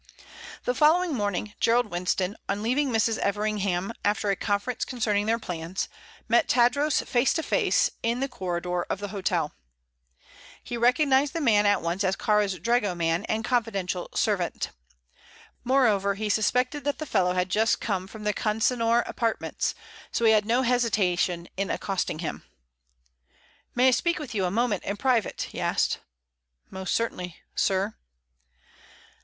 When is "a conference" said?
4.31-4.83